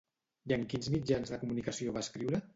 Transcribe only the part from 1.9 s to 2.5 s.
va escriure?